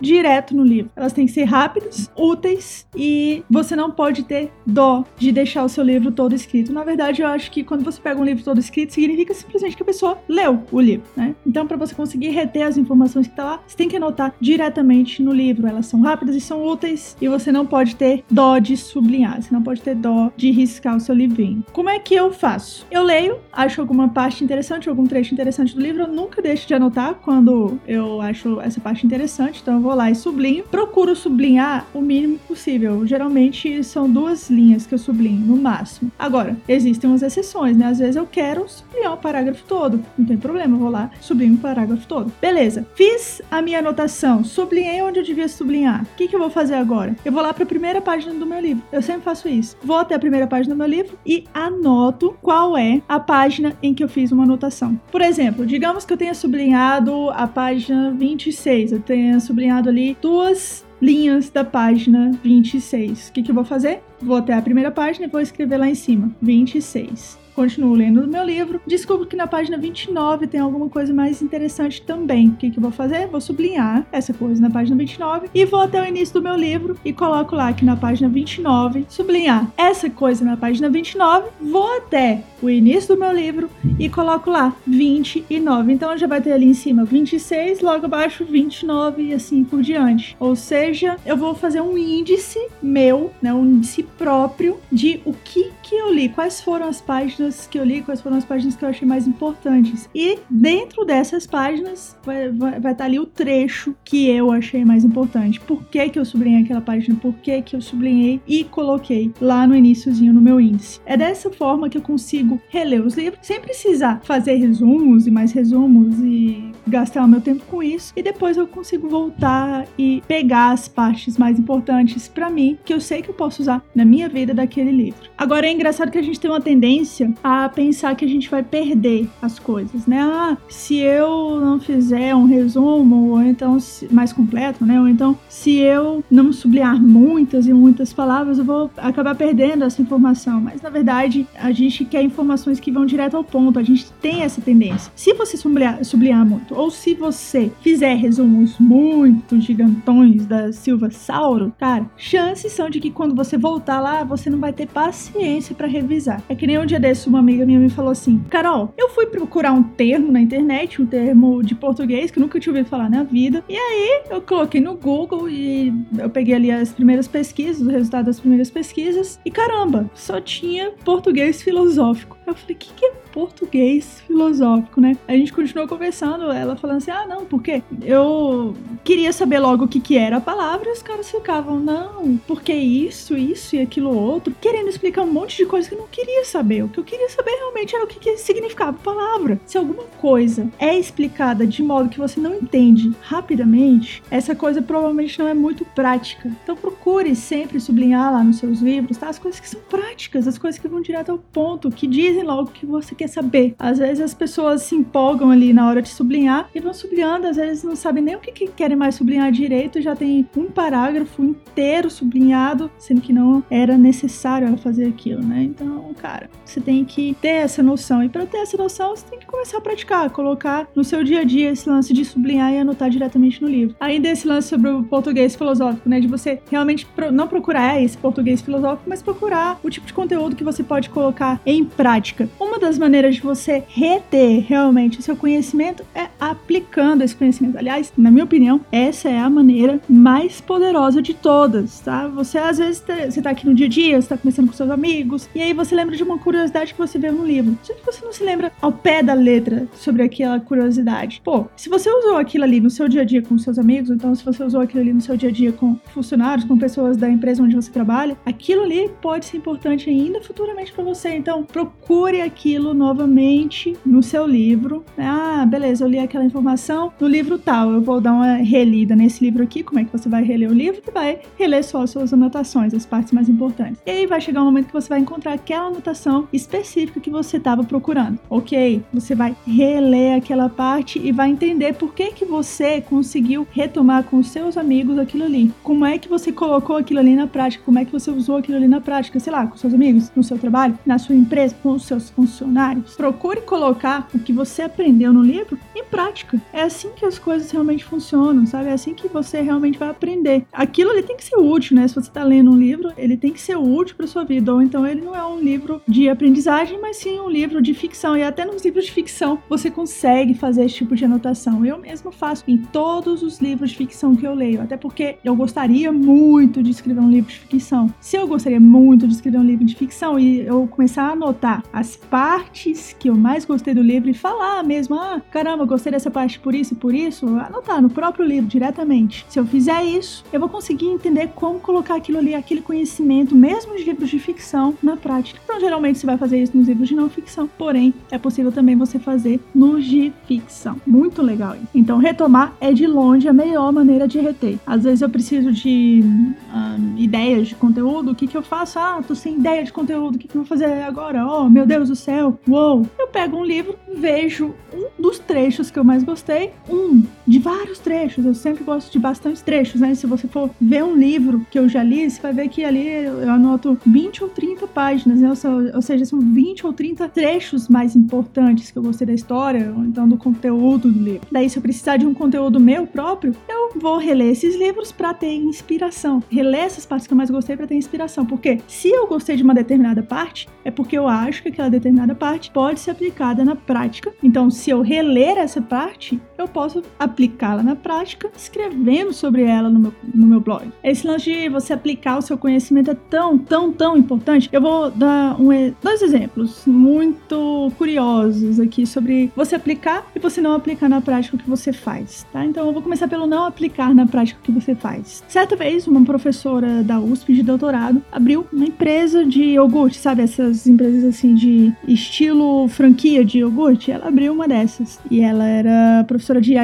Direto 0.00 0.30
direto 0.30 0.56
no 0.56 0.62
livro. 0.62 0.90
Elas 0.94 1.12
têm 1.12 1.26
que 1.26 1.32
ser 1.32 1.44
rápidas, 1.44 2.10
úteis 2.16 2.86
e 2.94 3.42
você 3.50 3.74
não 3.74 3.90
pode 3.90 4.22
ter 4.24 4.52
dó 4.66 5.04
de 5.16 5.32
deixar 5.32 5.64
o 5.64 5.68
seu 5.68 5.84
livro 5.84 6.12
todo 6.12 6.34
escrito. 6.34 6.72
Na 6.72 6.84
verdade, 6.84 7.22
eu 7.22 7.28
acho 7.28 7.50
que 7.50 7.64
quando 7.64 7.84
você 7.84 8.00
pega 8.00 8.20
um 8.20 8.24
livro 8.24 8.44
todo 8.44 8.58
escrito, 8.58 8.92
significa 8.92 9.34
simplesmente 9.34 9.76
que 9.76 9.82
a 9.82 9.86
pessoa 9.86 10.18
leu 10.28 10.62
o 10.70 10.80
livro, 10.80 11.06
né? 11.16 11.34
Então, 11.46 11.66
para 11.66 11.76
você 11.76 11.94
conseguir 11.94 12.30
reter 12.30 12.62
as 12.62 12.76
informações 12.76 13.26
que 13.26 13.34
tá 13.34 13.44
lá, 13.44 13.60
você 13.66 13.76
tem 13.76 13.88
que 13.88 13.96
anotar 13.96 14.34
diretamente 14.40 15.22
no 15.22 15.32
livro. 15.32 15.66
Elas 15.66 15.86
são 15.86 16.00
rápidas 16.00 16.36
e 16.36 16.40
são 16.40 16.64
úteis 16.64 17.16
e 17.20 17.28
você 17.28 17.50
não 17.50 17.66
pode 17.66 17.96
ter 17.96 18.24
dó 18.30 18.58
de 18.58 18.76
sublinhar, 18.76 19.42
você 19.42 19.52
não 19.52 19.62
pode 19.62 19.82
ter 19.82 19.94
dó 19.94 20.30
de 20.36 20.50
riscar 20.50 20.96
o 20.96 21.00
seu 21.00 21.14
livrinho. 21.14 21.64
Como 21.72 21.88
é 21.88 21.98
que 21.98 22.14
eu 22.14 22.32
faço? 22.32 22.86
Eu 22.90 23.02
leio, 23.02 23.38
acho 23.52 23.80
alguma 23.80 24.08
parte 24.08 24.44
interessante, 24.44 24.88
algum 24.88 25.06
trecho 25.06 25.34
interessante 25.34 25.74
do 25.74 25.80
livro, 25.80 26.02
eu 26.02 26.08
nunca 26.08 26.42
deixo 26.42 26.66
de 26.66 26.74
anotar 26.74 27.14
quando 27.14 27.78
eu 27.86 28.20
acho 28.20 28.60
essa 28.60 28.80
parte 28.80 29.06
interessante 29.06 29.49
então 29.58 29.74
eu 29.74 29.80
vou 29.80 29.94
lá 29.94 30.10
e 30.10 30.14
sublinho. 30.14 30.64
Procuro 30.64 31.14
sublinhar 31.16 31.86
o 31.92 32.00
mínimo 32.00 32.38
possível. 32.46 33.06
Geralmente 33.06 33.82
são 33.84 34.08
duas 34.08 34.50
linhas 34.50 34.86
que 34.86 34.94
eu 34.94 34.98
sublinho, 34.98 35.40
no 35.40 35.56
máximo. 35.56 36.10
Agora, 36.18 36.56
existem 36.68 37.08
umas 37.08 37.22
exceções, 37.22 37.76
né? 37.76 37.86
Às 37.86 37.98
vezes 37.98 38.16
eu 38.16 38.26
quero 38.26 38.68
sublinhar 38.68 39.12
o 39.14 39.16
parágrafo 39.16 39.64
todo. 39.64 40.02
Não 40.16 40.26
tem 40.26 40.36
problema, 40.36 40.76
eu 40.76 40.80
vou 40.80 40.90
lá, 40.90 41.10
sublinho 41.20 41.54
o 41.54 41.58
parágrafo 41.58 42.06
todo. 42.06 42.32
Beleza, 42.40 42.86
fiz 42.94 43.42
a 43.50 43.60
minha 43.62 43.78
anotação, 43.78 44.44
sublinhei 44.44 45.02
onde 45.02 45.20
eu 45.20 45.24
devia 45.24 45.48
sublinhar. 45.48 46.02
O 46.02 46.16
que, 46.16 46.28
que 46.28 46.34
eu 46.34 46.40
vou 46.40 46.50
fazer 46.50 46.74
agora? 46.74 47.16
Eu 47.24 47.32
vou 47.32 47.42
lá 47.42 47.52
para 47.52 47.64
a 47.64 47.66
primeira 47.66 48.00
página 48.00 48.34
do 48.34 48.46
meu 48.46 48.60
livro. 48.60 48.82
Eu 48.92 49.02
sempre 49.02 49.22
faço 49.22 49.48
isso. 49.48 49.76
Vou 49.82 49.96
até 49.96 50.14
a 50.14 50.18
primeira 50.18 50.46
página 50.46 50.74
do 50.74 50.78
meu 50.78 50.86
livro 50.86 51.18
e 51.24 51.44
anoto 51.52 52.36
qual 52.40 52.76
é 52.76 53.02
a 53.08 53.18
página 53.18 53.76
em 53.82 53.94
que 53.94 54.04
eu 54.04 54.08
fiz 54.08 54.32
uma 54.32 54.44
anotação. 54.44 55.00
Por 55.10 55.20
exemplo, 55.20 55.66
digamos 55.66 56.04
que 56.04 56.12
eu 56.12 56.16
tenha 56.16 56.34
sublinhado 56.34 57.30
a 57.30 57.46
página 57.46 58.10
26, 58.10 58.92
eu 58.92 59.00
tenha 59.00 59.39
sublinhado 59.40 59.88
ali 59.88 60.16
duas 60.20 60.84
linhas 61.00 61.50
da 61.50 61.64
página 61.64 62.30
26. 62.42 63.28
O 63.28 63.32
que, 63.32 63.42
que 63.42 63.50
eu 63.50 63.54
vou 63.54 63.64
fazer? 63.64 64.02
Vou 64.20 64.36
até 64.36 64.52
a 64.52 64.62
primeira 64.62 64.90
página 64.90 65.26
e 65.26 65.28
vou 65.28 65.40
escrever 65.40 65.78
lá 65.78 65.88
em 65.88 65.94
cima, 65.94 66.30
26 66.42 67.40
continuo 67.60 67.92
lendo 67.92 68.22
o 68.22 68.26
meu 68.26 68.42
livro, 68.42 68.80
descubro 68.86 69.26
que 69.26 69.36
na 69.36 69.46
página 69.46 69.76
29 69.76 70.46
tem 70.46 70.58
alguma 70.58 70.88
coisa 70.88 71.12
mais 71.12 71.42
interessante 71.42 72.00
também. 72.00 72.48
O 72.48 72.52
que, 72.52 72.70
que 72.70 72.78
eu 72.78 72.82
vou 72.82 72.90
fazer? 72.90 73.26
Vou 73.26 73.38
sublinhar 73.38 74.06
essa 74.10 74.32
coisa 74.32 74.62
na 74.62 74.70
página 74.70 74.96
29 74.96 75.50
e 75.54 75.66
vou 75.66 75.80
até 75.80 76.00
o 76.00 76.06
início 76.06 76.32
do 76.32 76.42
meu 76.42 76.56
livro 76.56 76.96
e 77.04 77.12
coloco 77.12 77.54
lá 77.54 77.70
que 77.74 77.84
na 77.84 77.96
página 77.96 78.30
29, 78.30 79.04
sublinhar 79.10 79.70
essa 79.76 80.08
coisa 80.08 80.42
na 80.42 80.56
página 80.56 80.88
29, 80.88 81.50
vou 81.60 81.98
até 81.98 82.42
o 82.62 82.70
início 82.70 83.14
do 83.14 83.20
meu 83.20 83.30
livro 83.30 83.68
e 83.98 84.08
coloco 84.08 84.50
lá 84.50 84.74
29. 84.86 85.92
Então 85.92 86.16
já 86.16 86.26
vai 86.26 86.40
ter 86.40 86.52
ali 86.52 86.66
em 86.66 86.74
cima 86.74 87.04
26, 87.04 87.80
logo 87.82 88.06
abaixo 88.06 88.42
29 88.42 89.22
e 89.22 89.34
assim 89.34 89.64
por 89.64 89.82
diante. 89.82 90.34
Ou 90.40 90.56
seja, 90.56 91.18
eu 91.26 91.36
vou 91.36 91.54
fazer 91.54 91.82
um 91.82 91.98
índice 91.98 92.58
meu, 92.82 93.30
né, 93.42 93.52
um 93.52 93.66
índice 93.66 94.02
próprio 94.02 94.78
de 94.90 95.20
o 95.26 95.34
que 95.34 95.72
que 95.82 95.94
eu 95.94 96.12
li, 96.12 96.28
quais 96.28 96.60
foram 96.60 96.88
as 96.88 97.00
páginas 97.00 97.49
que 97.66 97.78
eu 97.78 97.84
li, 97.84 98.02
quais 98.02 98.20
foram 98.20 98.36
as 98.36 98.44
páginas 98.44 98.76
que 98.76 98.84
eu 98.84 98.88
achei 98.88 99.06
mais 99.06 99.26
importantes. 99.26 100.08
E 100.14 100.38
dentro 100.48 101.04
dessas 101.04 101.46
páginas 101.46 102.16
vai 102.24 102.48
estar 102.48 102.80
vai 102.80 102.94
tá 102.94 103.04
ali 103.04 103.18
o 103.18 103.26
trecho 103.26 103.94
que 104.04 104.28
eu 104.28 104.52
achei 104.52 104.84
mais 104.84 105.04
importante. 105.04 105.60
Por 105.60 105.84
que, 105.84 106.08
que 106.08 106.18
eu 106.18 106.24
sublinhei 106.24 106.62
aquela 106.62 106.80
página? 106.80 107.16
Por 107.16 107.34
que, 107.34 107.62
que 107.62 107.76
eu 107.76 107.80
sublinhei 107.80 108.40
e 108.46 108.64
coloquei 108.64 109.32
lá 109.40 109.66
no 109.66 109.74
iníciozinho 109.74 110.32
no 110.32 110.40
meu 110.40 110.60
índice? 110.60 111.00
É 111.04 111.16
dessa 111.16 111.50
forma 111.50 111.88
que 111.88 111.98
eu 111.98 112.02
consigo 112.02 112.60
reler 112.68 113.04
os 113.04 113.14
livros 113.14 113.40
sem 113.42 113.60
precisar 113.60 114.20
fazer 114.22 114.54
resumos 114.54 115.26
e 115.26 115.30
mais 115.30 115.52
resumos 115.52 116.18
e 116.20 116.72
gastar 116.86 117.24
o 117.24 117.28
meu 117.28 117.40
tempo 117.40 117.64
com 117.66 117.82
isso. 117.82 118.12
E 118.16 118.22
depois 118.22 118.56
eu 118.56 118.66
consigo 118.66 119.08
voltar 119.08 119.86
e 119.98 120.22
pegar 120.26 120.72
as 120.72 120.88
partes 120.88 121.36
mais 121.38 121.58
importantes 121.58 122.28
para 122.28 122.50
mim 122.50 122.78
que 122.84 122.92
eu 122.92 123.00
sei 123.00 123.22
que 123.22 123.30
eu 123.30 123.34
posso 123.34 123.62
usar 123.62 123.82
na 123.94 124.04
minha 124.04 124.28
vida 124.28 124.52
daquele 124.54 124.90
livro. 124.90 125.30
Agora 125.36 125.66
é 125.66 125.72
engraçado 125.72 126.10
que 126.10 126.18
a 126.18 126.22
gente 126.22 126.38
tem 126.38 126.50
uma 126.50 126.60
tendência 126.60 127.29
a 127.42 127.68
pensar 127.68 128.14
que 128.14 128.24
a 128.24 128.28
gente 128.28 128.50
vai 128.50 128.62
perder 128.62 129.28
as 129.40 129.58
coisas, 129.58 130.06
né? 130.06 130.20
Ah, 130.20 130.56
se 130.68 130.96
eu 130.98 131.60
não 131.60 131.78
fizer 131.78 132.34
um 132.34 132.46
resumo, 132.46 133.30
ou 133.30 133.42
então 133.42 133.78
mais 134.10 134.32
completo, 134.32 134.84
né? 134.84 135.00
Ou 135.00 135.08
então, 135.08 135.38
se 135.48 135.76
eu 135.76 136.24
não 136.30 136.52
sublinhar 136.52 137.00
muitas 137.00 137.66
e 137.66 137.72
muitas 137.72 138.12
palavras, 138.12 138.58
eu 138.58 138.64
vou 138.64 138.90
acabar 138.96 139.34
perdendo 139.34 139.84
essa 139.84 140.00
informação. 140.00 140.60
Mas 140.60 140.82
na 140.82 140.90
verdade, 140.90 141.46
a 141.54 141.72
gente 141.72 142.04
quer 142.04 142.22
informações 142.22 142.80
que 142.80 142.90
vão 142.90 143.06
direto 143.06 143.36
ao 143.36 143.44
ponto, 143.44 143.78
a 143.78 143.82
gente 143.82 144.10
tem 144.20 144.42
essa 144.42 144.60
tendência. 144.60 145.12
Se 145.14 145.32
você 145.34 145.56
sublinhar, 145.56 146.04
sublinhar 146.04 146.44
muito, 146.46 146.74
ou 146.74 146.90
se 146.90 147.14
você 147.14 147.70
fizer 147.80 148.14
resumos 148.14 148.78
muito 148.78 149.60
gigantões 149.60 150.46
da 150.46 150.72
Silva 150.72 151.10
Sauro, 151.10 151.72
cara, 151.78 152.06
chances 152.16 152.72
são 152.72 152.88
de 152.88 153.00
que 153.00 153.10
quando 153.10 153.34
você 153.34 153.56
voltar 153.56 154.00
lá, 154.00 154.24
você 154.24 154.48
não 154.48 154.58
vai 154.58 154.72
ter 154.72 154.86
paciência 154.86 155.74
para 155.74 155.86
revisar. 155.86 156.42
É 156.48 156.54
que 156.54 156.66
nem 156.66 156.78
um 156.78 156.86
dia 156.86 157.00
desse 157.00 157.19
uma 157.28 157.38
amiga 157.38 157.66
minha 157.66 157.78
me 157.78 157.90
falou 157.90 158.10
assim: 158.10 158.42
Carol, 158.50 158.92
eu 158.96 159.08
fui 159.10 159.26
procurar 159.26 159.72
um 159.72 159.82
termo 159.82 160.30
na 160.32 160.40
internet, 160.40 161.00
um 161.00 161.06
termo 161.06 161.62
de 161.62 161.74
português 161.74 162.30
que 162.30 162.38
eu 162.38 162.42
nunca 162.42 162.58
tinha 162.58 162.72
ouvido 162.72 162.88
falar 162.88 163.10
na 163.10 163.22
vida. 163.22 163.64
E 163.68 163.76
aí 163.76 164.22
eu 164.30 164.40
coloquei 164.40 164.80
no 164.80 164.94
Google 164.94 165.48
e 165.48 165.92
eu 166.18 166.30
peguei 166.30 166.54
ali 166.54 166.70
as 166.70 166.92
primeiras 166.92 167.26
pesquisas, 167.28 167.86
o 167.86 167.90
resultado 167.90 168.26
das 168.26 168.40
primeiras 168.40 168.70
pesquisas. 168.70 169.38
E 169.44 169.50
caramba, 169.50 170.10
só 170.14 170.40
tinha 170.40 170.92
português 171.04 171.62
filosófico. 171.62 172.38
Eu 172.46 172.54
falei, 172.54 172.74
o 172.74 172.78
que, 172.78 172.92
que 172.94 173.04
é 173.04 173.12
português 173.32 174.20
filosófico, 174.26 175.00
né? 175.00 175.16
A 175.26 175.32
gente 175.32 175.52
continuou 175.52 175.88
conversando, 175.88 176.50
ela 176.50 176.76
falando 176.76 176.98
assim: 176.98 177.10
ah, 177.10 177.26
não, 177.26 177.44
porque 177.44 177.82
eu 178.02 178.74
queria 179.04 179.32
saber 179.32 179.58
logo 179.58 179.84
o 179.84 179.88
que, 179.88 180.00
que 180.00 180.16
era 180.16 180.38
a 180.38 180.40
palavra 180.40 180.88
e 180.88 180.92
os 180.92 181.02
caras 181.02 181.30
ficavam, 181.30 181.78
não, 181.78 182.38
porque 182.46 182.72
isso, 182.72 183.36
isso 183.36 183.76
e 183.76 183.80
aquilo 183.80 184.14
outro, 184.14 184.54
querendo 184.60 184.88
explicar 184.88 185.22
um 185.22 185.32
monte 185.32 185.56
de 185.56 185.66
coisa 185.66 185.88
que 185.88 185.94
eu 185.94 186.00
não 186.00 186.08
queria 186.08 186.44
saber. 186.44 186.84
O 186.84 186.88
que 186.88 186.98
eu 186.98 187.04
queria 187.10 187.28
saber 187.28 187.50
realmente 187.50 187.94
era 187.94 188.04
o 188.04 188.06
que, 188.06 188.20
que 188.20 188.36
significava 188.36 188.90
a 188.90 188.92
palavra. 188.92 189.60
Se 189.66 189.76
alguma 189.76 190.04
coisa 190.20 190.68
é 190.78 190.96
explicada 190.96 191.66
de 191.66 191.82
modo 191.82 192.08
que 192.08 192.18
você 192.18 192.38
não 192.38 192.54
entende 192.54 193.12
rapidamente, 193.20 194.22
essa 194.30 194.54
coisa 194.54 194.80
provavelmente 194.80 195.38
não 195.38 195.48
é 195.48 195.54
muito 195.54 195.84
prática. 195.84 196.50
Então 196.62 196.76
procure 196.76 197.34
sempre 197.34 197.80
sublinhar 197.80 198.32
lá 198.32 198.44
nos 198.44 198.58
seus 198.58 198.80
livros 198.80 199.18
tá? 199.18 199.28
as 199.28 199.38
coisas 199.38 199.60
que 199.60 199.68
são 199.68 199.80
práticas, 199.88 200.46
as 200.46 200.56
coisas 200.56 200.80
que 200.80 200.86
vão 200.86 201.00
direto 201.00 201.32
ao 201.32 201.38
ponto, 201.38 201.90
que 201.90 202.06
dizem 202.06 202.44
logo 202.44 202.68
o 202.68 202.72
que 202.72 202.86
você 202.86 203.14
quer 203.14 203.28
saber. 203.28 203.74
Às 203.78 203.98
vezes 203.98 204.20
as 204.20 204.34
pessoas 204.34 204.82
se 204.82 204.94
empolgam 204.94 205.50
ali 205.50 205.72
na 205.72 205.88
hora 205.88 206.00
de 206.00 206.08
sublinhar 206.08 206.70
e 206.72 206.80
vão 206.80 206.94
sublinhando, 206.94 207.48
às 207.48 207.56
vezes 207.56 207.82
não 207.82 207.96
sabem 207.96 208.22
nem 208.22 208.36
o 208.36 208.40
que, 208.40 208.52
que 208.52 208.68
querem 208.68 208.96
mais 208.96 209.16
sublinhar 209.16 209.50
direito, 209.50 210.00
já 210.00 210.14
tem 210.14 210.48
um 210.56 210.66
parágrafo 210.66 211.42
inteiro 211.42 212.08
sublinhado, 212.08 212.90
sendo 212.98 213.20
que 213.20 213.32
não 213.32 213.64
era 213.68 213.98
necessário 213.98 214.68
ela 214.68 214.76
fazer 214.76 215.08
aquilo, 215.08 215.42
né? 215.42 215.64
Então, 215.64 216.14
cara, 216.14 216.48
você 216.64 216.80
tem 216.80 216.99
que 217.04 217.36
ter 217.40 217.48
essa 217.48 217.82
noção. 217.82 218.22
E 218.22 218.28
para 218.28 218.46
ter 218.46 218.58
essa 218.58 218.76
noção, 218.76 219.10
você 219.14 219.24
tem 219.26 219.38
que 219.38 219.46
começar 219.46 219.78
a 219.78 219.80
praticar, 219.80 220.30
colocar 220.30 220.88
no 220.94 221.04
seu 221.04 221.22
dia 221.24 221.40
a 221.40 221.44
dia 221.44 221.70
esse 221.70 221.88
lance 221.88 222.12
de 222.12 222.24
sublinhar 222.24 222.72
e 222.72 222.78
anotar 222.78 223.10
diretamente 223.10 223.60
no 223.62 223.68
livro. 223.68 223.94
Ainda 224.00 224.28
esse 224.28 224.46
lance 224.46 224.68
sobre 224.68 224.90
o 224.90 225.02
português 225.02 225.54
filosófico, 225.54 226.08
né? 226.08 226.20
De 226.20 226.26
você 226.26 226.60
realmente 226.70 227.06
pro, 227.06 227.32
não 227.32 227.48
procurar 227.48 228.00
esse 228.00 228.16
português 228.16 228.60
filosófico, 228.60 229.08
mas 229.08 229.22
procurar 229.22 229.78
o 229.82 229.90
tipo 229.90 230.06
de 230.06 230.12
conteúdo 230.12 230.56
que 230.56 230.64
você 230.64 230.82
pode 230.82 231.10
colocar 231.10 231.60
em 231.64 231.84
prática. 231.84 232.48
Uma 232.58 232.78
das 232.78 232.98
maneiras 232.98 233.36
de 233.36 233.40
você 233.40 233.84
reter 233.88 234.64
realmente 234.66 235.18
o 235.18 235.22
seu 235.22 235.36
conhecimento 235.36 236.04
é 236.14 236.28
aplicando 236.38 237.22
esse 237.22 237.34
conhecimento. 237.34 237.78
Aliás, 237.78 238.12
na 238.16 238.30
minha 238.30 238.44
opinião, 238.44 238.80
essa 238.90 239.28
é 239.28 239.38
a 239.38 239.50
maneira 239.50 240.00
mais 240.08 240.60
poderosa 240.60 241.20
de 241.22 241.34
todas, 241.34 242.00
tá? 242.00 242.28
Você 242.28 242.58
às 242.58 242.78
vezes 242.78 243.00
tá, 243.00 243.14
você 243.30 243.42
tá 243.42 243.50
aqui 243.50 243.66
no 243.66 243.74
dia 243.74 243.86
a 243.86 243.88
dia, 243.88 244.20
você 244.20 244.28
tá 244.28 244.36
conversando 244.36 244.68
com 244.68 244.74
seus 244.74 244.90
amigos, 244.90 245.48
e 245.54 245.60
aí 245.60 245.72
você 245.72 245.94
lembra 245.94 246.16
de 246.16 246.22
uma 246.22 246.38
curiosidade 246.38 246.89
que 246.94 246.98
você 246.98 247.18
viu 247.18 247.32
no 247.32 247.44
livro. 247.44 247.76
Só 247.82 247.94
que 247.94 248.04
você 248.04 248.24
não 248.24 248.32
se 248.32 248.44
lembra 248.44 248.72
ao 248.80 248.92
pé 248.92 249.22
da 249.22 249.34
letra 249.34 249.86
sobre 249.94 250.22
aquela 250.22 250.58
curiosidade. 250.60 251.40
Pô, 251.44 251.66
se 251.76 251.88
você 251.88 252.10
usou 252.10 252.36
aquilo 252.36 252.64
ali 252.64 252.80
no 252.80 252.90
seu 252.90 253.08
dia 253.08 253.22
a 253.22 253.24
dia 253.24 253.42
com 253.42 253.56
seus 253.58 253.78
amigos, 253.78 254.10
então 254.10 254.34
se 254.34 254.44
você 254.44 254.62
usou 254.64 254.80
aquilo 254.80 255.00
ali 255.00 255.12
no 255.12 255.20
seu 255.20 255.36
dia 255.36 255.48
a 255.48 255.52
dia 255.52 255.72
com 255.72 255.96
funcionários, 256.12 256.66
com 256.66 256.76
pessoas 256.76 257.16
da 257.16 257.28
empresa 257.28 257.62
onde 257.62 257.76
você 257.76 257.90
trabalha, 257.90 258.36
aquilo 258.44 258.82
ali 258.82 259.10
pode 259.22 259.46
ser 259.46 259.56
importante 259.56 260.10
ainda 260.10 260.40
futuramente 260.40 260.92
para 260.92 261.04
você. 261.04 261.30
Então, 261.30 261.62
procure 261.62 262.40
aquilo 262.40 262.92
novamente 262.92 263.96
no 264.04 264.22
seu 264.22 264.46
livro. 264.46 265.04
Ah, 265.16 265.64
beleza, 265.66 266.04
eu 266.04 266.08
li 266.08 266.18
aquela 266.18 266.44
informação 266.44 267.12
no 267.20 267.28
livro 267.28 267.58
tal. 267.58 267.90
Eu 267.92 268.02
vou 268.02 268.20
dar 268.20 268.32
uma 268.32 268.56
relida 268.56 269.14
nesse 269.14 269.44
livro 269.44 269.62
aqui. 269.62 269.82
Como 269.82 270.00
é 270.00 270.04
que 270.04 270.12
você 270.12 270.28
vai 270.28 270.42
reler 270.42 270.70
o 270.70 270.74
livro? 270.74 271.00
E 271.06 271.10
vai 271.10 271.40
reler 271.58 271.84
só 271.84 272.02
as 272.02 272.10
suas 272.10 272.32
anotações, 272.32 272.94
as 272.94 273.06
partes 273.06 273.32
mais 273.32 273.48
importantes. 273.48 274.00
E 274.04 274.10
aí 274.10 274.26
vai 274.26 274.40
chegar 274.40 274.62
um 274.62 274.66
momento 274.66 274.86
que 274.86 274.92
você 274.92 275.08
vai 275.08 275.20
encontrar 275.20 275.52
aquela 275.52 275.86
anotação 275.86 276.48
específica 276.52 276.79
que 277.20 277.30
você 277.30 277.56
estava 277.56 277.84
procurando. 277.84 278.38
Ok, 278.48 279.02
você 279.12 279.34
vai 279.34 279.56
reler 279.66 280.36
aquela 280.36 280.68
parte 280.68 281.18
e 281.18 281.32
vai 281.32 281.50
entender 281.50 281.94
por 281.94 282.14
que 282.14 282.32
que 282.32 282.44
você 282.44 283.00
conseguiu 283.00 283.66
retomar 283.70 284.24
com 284.24 284.42
seus 284.42 284.76
amigos 284.76 285.18
aquilo 285.18 285.44
ali. 285.44 285.72
Como 285.82 286.04
é 286.04 286.18
que 286.18 286.28
você 286.28 286.52
colocou 286.52 286.96
aquilo 286.96 287.20
ali 287.20 287.34
na 287.34 287.46
prática? 287.46 287.84
Como 287.84 287.98
é 287.98 288.04
que 288.04 288.12
você 288.12 288.30
usou 288.30 288.56
aquilo 288.56 288.76
ali 288.76 288.88
na 288.88 289.00
prática? 289.00 289.40
Sei 289.40 289.52
lá, 289.52 289.66
com 289.66 289.76
seus 289.76 289.94
amigos, 289.94 290.30
no 290.34 290.42
seu 290.42 290.58
trabalho, 290.58 290.98
na 291.04 291.18
sua 291.18 291.34
empresa, 291.34 291.74
com 291.82 291.92
os 291.92 292.04
seus 292.04 292.30
funcionários. 292.30 293.14
Procure 293.14 293.60
colocar 293.60 294.28
o 294.34 294.38
que 294.38 294.52
você 294.52 294.82
aprendeu 294.82 295.32
no 295.32 295.42
livro 295.42 295.78
em 295.94 296.04
prática. 296.04 296.60
É 296.72 296.82
assim 296.82 297.10
que 297.14 297.24
as 297.24 297.38
coisas 297.38 297.70
realmente 297.70 298.04
funcionam, 298.04 298.66
sabe? 298.66 298.88
É 298.88 298.92
assim 298.92 299.14
que 299.14 299.28
você 299.28 299.60
realmente 299.60 299.98
vai 299.98 300.10
aprender. 300.10 300.64
Aquilo 300.72 301.10
ali 301.10 301.22
tem 301.22 301.36
que 301.36 301.44
ser 301.44 301.56
útil, 301.56 301.96
né? 301.96 302.06
Se 302.08 302.14
você 302.14 302.28
está 302.28 302.44
lendo 302.44 302.70
um 302.70 302.76
livro, 302.76 303.12
ele 303.16 303.36
tem 303.36 303.52
que 303.52 303.60
ser 303.60 303.76
útil 303.76 304.16
para 304.16 304.26
sua 304.26 304.44
vida. 304.44 304.72
Ou 304.72 304.82
então 304.82 305.06
ele 305.06 305.20
não 305.20 305.34
é 305.34 305.44
um 305.44 305.60
livro 305.60 306.00
de 306.06 306.28
aprendizagem, 306.28 306.69
mas 307.00 307.16
sim 307.16 307.40
um 307.40 307.50
livro 307.50 307.82
de 307.82 307.92
ficção. 307.92 308.36
E 308.36 308.44
até 308.44 308.64
nos 308.64 308.84
livros 308.84 309.06
de 309.06 309.10
ficção 309.10 309.60
você 309.68 309.90
consegue 309.90 310.54
fazer 310.54 310.84
esse 310.84 310.94
tipo 310.94 311.16
de 311.16 311.24
anotação. 311.24 311.84
Eu 311.84 311.98
mesmo 311.98 312.30
faço 312.30 312.62
em 312.68 312.76
todos 312.76 313.42
os 313.42 313.58
livros 313.58 313.90
de 313.90 313.96
ficção 313.96 314.36
que 314.36 314.46
eu 314.46 314.54
leio. 314.54 314.80
Até 314.80 314.96
porque 314.96 315.36
eu 315.42 315.56
gostaria 315.56 316.12
muito 316.12 316.80
de 316.80 316.90
escrever 316.90 317.20
um 317.20 317.28
livro 317.28 317.50
de 317.50 317.58
ficção. 317.58 318.14
Se 318.20 318.36
eu 318.36 318.46
gostaria 318.46 318.78
muito 318.78 319.26
de 319.26 319.34
escrever 319.34 319.58
um 319.58 319.64
livro 319.64 319.84
de 319.84 319.96
ficção 319.96 320.38
e 320.38 320.60
eu 320.60 320.86
começar 320.86 321.24
a 321.24 321.32
anotar 321.32 321.82
as 321.92 322.16
partes 322.16 323.16
que 323.18 323.28
eu 323.28 323.34
mais 323.34 323.64
gostei 323.64 323.92
do 323.92 324.02
livro 324.02 324.30
e 324.30 324.34
falar 324.34 324.84
mesmo, 324.84 325.16
ah, 325.16 325.42
caramba, 325.50 325.84
gostei 325.84 326.12
dessa 326.12 326.30
parte 326.30 326.60
por 326.60 326.72
isso 326.72 326.94
e 326.94 326.96
por 326.96 327.12
isso, 327.12 327.48
anotar 327.58 328.00
no 328.00 328.08
próprio 328.08 328.44
livro 328.44 328.68
diretamente. 328.68 329.44
Se 329.48 329.58
eu 329.58 329.66
fizer 329.66 330.04
isso, 330.04 330.44
eu 330.52 330.60
vou 330.60 330.68
conseguir 330.68 331.06
entender 331.06 331.48
como 331.54 331.80
colocar 331.80 332.14
aquilo 332.14 332.38
ali, 332.38 332.54
aquele 332.54 332.80
conhecimento, 332.80 333.56
mesmo 333.56 333.96
de 333.96 334.04
livros 334.04 334.30
de 334.30 334.38
ficção, 334.38 334.94
na 335.02 335.16
prática. 335.16 335.60
Então, 335.64 335.80
geralmente 335.80 336.18
você 336.18 336.26
vai 336.26 336.38
fazer 336.38 336.59
nos 336.72 336.88
livros 336.88 337.08
de 337.08 337.14
não 337.14 337.28
ficção, 337.28 337.68
porém, 337.78 338.12
é 338.30 338.38
possível 338.38 338.72
também 338.72 338.96
você 338.96 339.18
fazer 339.18 339.60
nos 339.74 340.04
de 340.04 340.32
ficção. 340.46 340.96
Muito 341.06 341.42
legal 341.42 341.74
isso. 341.74 341.88
Então, 341.94 342.18
retomar 342.18 342.74
é 342.80 342.92
de 342.92 343.06
longe 343.06 343.48
a 343.48 343.52
melhor 343.52 343.92
maneira 343.92 344.26
de 344.26 344.38
reter. 344.38 344.78
Às 344.86 345.04
vezes 345.04 345.22
eu 345.22 345.30
preciso 345.30 345.72
de 345.72 346.22
um, 346.22 347.16
ideias 347.16 347.68
de 347.68 347.74
conteúdo, 347.74 348.32
o 348.32 348.34
que, 348.34 348.46
que 348.46 348.56
eu 348.56 348.62
faço? 348.62 348.98
Ah, 348.98 349.22
tô 349.26 349.34
sem 349.34 349.56
ideia 349.56 349.84
de 349.84 349.92
conteúdo, 349.92 350.36
o 350.36 350.38
que, 350.38 350.48
que 350.48 350.54
eu 350.54 350.62
vou 350.62 350.68
fazer 350.68 351.02
agora? 351.02 351.46
Oh, 351.46 351.68
meu 351.68 351.86
Deus 351.86 352.08
do 352.08 352.16
céu, 352.16 352.58
uou! 352.68 353.06
Eu 353.18 353.28
pego 353.28 353.56
um 353.56 353.64
livro, 353.64 353.96
vejo 354.16 354.74
um 354.92 355.22
dos 355.22 355.38
trechos 355.38 355.90
que 355.90 355.98
eu 355.98 356.04
mais 356.04 356.22
gostei, 356.22 356.72
um 356.88 357.22
de 357.50 357.58
vários 357.58 357.98
trechos. 357.98 358.46
Eu 358.46 358.54
sempre 358.54 358.84
gosto 358.84 359.10
de 359.10 359.18
bastantes 359.18 359.60
trechos, 359.60 360.00
né? 360.00 360.14
Se 360.14 360.26
você 360.26 360.46
for 360.46 360.70
ver 360.80 361.02
um 361.02 361.16
livro 361.16 361.66
que 361.68 361.78
eu 361.78 361.88
já 361.88 362.02
li, 362.02 362.30
você 362.30 362.40
vai 362.40 362.52
ver 362.52 362.68
que 362.68 362.84
ali 362.84 363.08
eu 363.08 363.50
anoto 363.50 363.98
20 364.06 364.44
ou 364.44 364.50
30 364.50 364.86
páginas, 364.86 365.40
né? 365.40 365.52
Ou 365.94 366.02
seja, 366.02 366.24
são 366.24 366.38
20 366.38 366.86
ou 366.86 366.92
30 366.92 367.28
trechos 367.28 367.88
mais 367.88 368.14
importantes 368.14 368.92
que 368.92 368.98
eu 368.98 369.02
gostei 369.02 369.26
da 369.26 369.32
história, 369.32 369.92
ou 369.96 370.04
então 370.04 370.28
do 370.28 370.36
conteúdo 370.36 371.10
do 371.10 371.18
livro. 371.18 371.40
Daí, 371.50 371.68
se 371.68 371.76
eu 371.76 371.82
precisar 371.82 372.16
de 372.16 372.26
um 372.26 372.32
conteúdo 372.32 372.78
meu 372.78 373.04
próprio, 373.06 373.54
eu 373.68 373.90
vou 373.98 374.18
reler 374.18 374.52
esses 374.52 374.76
livros 374.76 375.10
para 375.10 375.34
ter 375.34 375.52
inspiração. 375.52 376.42
Reler 376.48 376.84
essas 376.84 377.04
partes 377.04 377.26
que 377.26 377.32
eu 377.32 377.36
mais 377.36 377.50
gostei 377.50 377.76
para 377.76 377.86
ter 377.86 377.96
inspiração. 377.96 378.46
Porque 378.46 378.78
se 378.86 379.08
eu 379.08 379.26
gostei 379.26 379.56
de 379.56 379.64
uma 379.64 379.74
determinada 379.74 380.22
parte, 380.22 380.68
é 380.84 380.90
porque 380.90 381.18
eu 381.18 381.26
acho 381.26 381.62
que 381.62 381.68
aquela 381.70 381.90
determinada 381.90 382.34
parte 382.34 382.70
pode 382.70 383.00
ser 383.00 383.10
aplicada 383.10 383.64
na 383.64 383.74
prática. 383.74 384.32
Então, 384.40 384.70
se 384.70 384.90
eu 384.90 385.02
reler 385.02 385.58
essa 385.58 385.82
parte, 385.82 386.40
eu 386.56 386.68
posso 386.68 387.02
aplicá-la 387.40 387.82
na 387.82 387.96
prática, 387.96 388.50
escrevendo 388.56 389.32
sobre 389.32 389.62
ela 389.62 389.88
no 389.88 389.98
meu, 389.98 390.12
no 390.34 390.46
meu 390.46 390.60
blog. 390.60 390.90
Esse 391.02 391.26
lance 391.26 391.50
de 391.50 391.68
você 391.70 391.94
aplicar 391.94 392.38
o 392.38 392.42
seu 392.42 392.58
conhecimento 392.58 393.10
é 393.10 393.14
tão, 393.14 393.56
tão, 393.56 393.92
tão 393.92 394.16
importante. 394.16 394.68
Eu 394.70 394.82
vou 394.82 395.10
dar 395.10 395.58
um, 395.58 395.68
dois 396.02 396.20
exemplos 396.20 396.82
muito 396.86 397.90
curiosos 397.96 398.78
aqui 398.78 399.06
sobre 399.06 399.50
você 399.56 399.74
aplicar 399.76 400.26
e 400.36 400.38
você 400.38 400.60
não 400.60 400.74
aplicar 400.74 401.08
na 401.08 401.20
prática 401.20 401.56
o 401.56 401.58
que 401.58 401.68
você 401.68 401.92
faz, 401.92 402.46
tá? 402.52 402.64
Então, 402.64 402.86
eu 402.86 402.92
vou 402.92 403.02
começar 403.02 403.26
pelo 403.26 403.46
não 403.46 403.64
aplicar 403.64 404.14
na 404.14 404.26
prática 404.26 404.60
o 404.60 404.62
que 404.62 404.72
você 404.72 404.94
faz. 404.94 405.42
Certa 405.48 405.74
vez, 405.74 406.06
uma 406.06 406.22
professora 406.24 407.02
da 407.02 407.18
USP 407.18 407.54
de 407.54 407.62
doutorado 407.62 408.22
abriu 408.30 408.66
uma 408.70 408.84
empresa 408.84 409.44
de 409.46 409.62
iogurte, 409.62 410.18
sabe? 410.18 410.42
Essas 410.42 410.86
empresas 410.86 411.24
assim 411.24 411.54
de 411.54 411.92
estilo 412.06 412.86
franquia 412.88 413.44
de 413.44 413.60
iogurte. 413.60 414.10
Ela 414.10 414.28
abriu 414.28 414.52
uma 414.52 414.68
dessas. 414.68 415.18
E 415.30 415.40
ela 415.40 415.64
era 415.64 416.24
professora 416.24 416.60
de 416.60 416.74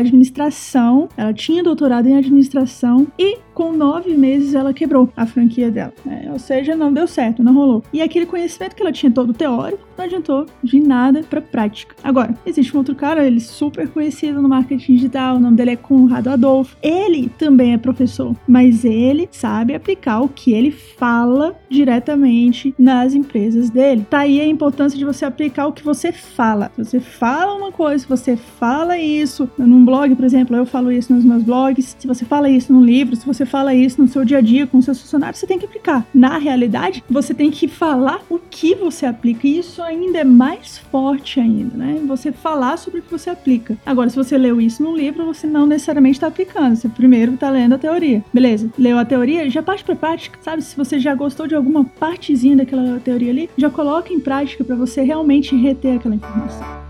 administração. 0.47 1.09
Ela 1.17 1.33
tinha 1.33 1.63
doutorado 1.63 2.07
em 2.07 2.17
administração 2.17 3.07
e 3.19 3.39
com 3.57 3.73
nove 3.73 4.15
meses 4.15 4.55
ela 4.55 4.75
quebrou 4.75 5.09
a 5.17 5.25
franquia 5.25 5.71
dela. 5.71 5.95
Né? 6.05 6.29
Ou 6.31 6.39
seja, 6.39 6.77
não 6.77 6.93
deu 6.93 7.07
certo, 7.07 7.43
não 7.43 7.55
rolou. 7.55 7.83
E 7.91 8.03
aquele 8.03 8.27
conhecimento 8.27 8.77
que 8.77 8.83
ela 8.83 8.93
tinha 8.93 9.11
todo 9.11 9.33
teórico 9.33 9.83
não 9.97 10.05
adiantou 10.05 10.45
de 10.63 10.79
nada 10.79 11.23
para 11.23 11.41
prática. 11.41 11.97
Agora, 12.05 12.35
existe 12.45 12.75
um 12.75 12.79
outro 12.79 12.95
cara, 12.95 13.27
ele 13.27 13.39
é 13.39 13.41
super 13.41 13.89
conhecido 13.89 14.43
no 14.43 14.49
marketing 14.49 14.97
digital, 14.97 15.37
o 15.37 15.41
nome 15.41 15.57
dele 15.57 15.71
é 15.71 15.77
Conrado 15.77 16.29
Adolfo. 16.29 16.77
Ele 16.83 17.31
também 17.39 17.73
é 17.73 17.79
professor, 17.79 18.37
mas 18.47 18.85
ele 18.85 19.27
sabe 19.33 19.75
aplicar 19.75 20.21
o 20.21 20.29
que 20.29 20.53
ele 20.53 20.71
fala 20.71 21.57
diretamente 21.71 22.75
nas 22.79 23.15
empresas 23.15 23.71
dele. 23.71 24.07
Tá 24.11 24.19
aí 24.19 24.39
a 24.39 24.47
importância 24.47 24.99
de 24.99 25.05
você 25.07 25.25
aplicar 25.25 25.67
o 25.67 25.73
que 25.73 25.83
você 25.83 26.13
fala. 26.13 26.71
Se 26.77 26.85
você 26.85 27.01
fala 27.01 27.55
uma 27.55 27.73
coisa, 27.73 28.03
se 28.03 28.09
você 28.09 28.37
fala 28.37 28.99
isso 28.99 29.49
num 29.57 29.83
blog, 29.83 30.15
por 30.15 30.27
exemplo, 30.27 30.55
eu 30.55 30.67
falo 30.67 30.93
isso 30.93 31.11
nos 31.15 31.25
meus 31.25 31.43
blogs, 31.43 31.97
se 31.99 32.07
você 32.07 32.27
fala 32.27 32.51
isso 32.51 32.71
num 32.71 32.85
livro, 32.85 33.17
se 33.17 33.25
você 33.25 33.46
fala 33.47 33.75
isso 33.75 34.01
no 34.01 34.09
seu 34.09 34.25
dia 34.25 34.39
a 34.39 34.41
dia 34.41 34.67
com 34.67 34.81
seus 34.83 35.01
funcionários, 35.01 35.39
você 35.39 35.47
tem 35.47 35.59
que 35.59 35.65
aplicar. 35.65 36.07
Na 36.15 36.39
realidade, 36.39 37.03
você 37.09 37.33
tem 37.33 37.51
que 37.51 37.69
falar 37.69 38.21
o 38.29 38.39
que 38.39 38.75
você 38.75 39.07
aplica. 39.07 39.47
E 39.47 39.59
isso 39.59 39.83
ainda 39.83 40.19
é 40.19 40.25
mais 40.25 40.79
forte 40.79 41.41
ainda, 41.41 41.77
né? 41.77 42.01
Você 42.07 42.33
falar 42.33 42.77
sobre 42.77 43.01
o 43.01 43.03
que 43.03 43.11
você 43.11 43.31
aplica. 43.31 43.77
Agora, 43.85 44.11
se 44.11 44.17
você 44.17 44.37
leu 44.37 44.61
isso 44.61 44.83
num 44.83 44.95
livro, 44.95 45.25
você 45.25 45.47
não 45.47 45.67
necessariamente 45.67 46.17
está 46.17 46.27
aplicando. 46.27 46.77
Você 46.77 46.89
primeiro 46.89 47.35
está 47.35 47.51
lendo 47.51 47.75
a 47.75 47.79
teoria. 47.79 48.25
Beleza, 48.33 48.71
leu 48.79 48.99
a 48.99 49.05
teoria, 49.05 49.49
já 49.49 49.63
parte 49.63 49.85
para 49.85 49.97
prática. 49.97 50.39
Sabe, 50.43 50.63
se 50.63 50.77
você 50.77 50.99
já 50.99 51.15
gostou 51.15 51.47
de 51.47 51.55
alguma 51.55 51.85
partezinha 51.85 52.57
daquela 52.57 52.99
teoria 53.01 53.31
ali, 53.31 53.51
já 53.57 53.71
coloca 53.71 54.13
em 54.13 54.21
prática 54.21 54.65
para 54.65 54.77
você 54.77 55.03
realmente 55.03 55.57
reter 55.57 55.97
aquela 55.97 56.15
informação. 56.15 56.86